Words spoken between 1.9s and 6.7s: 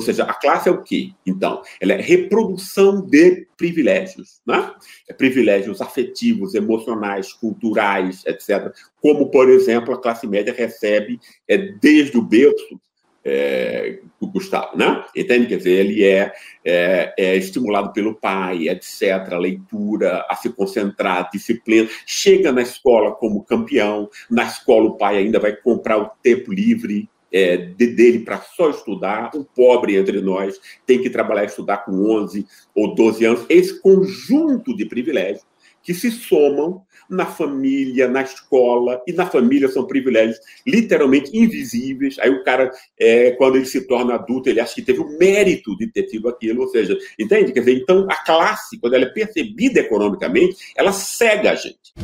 é reprodução de privilégios, né? É privilégios afetivos,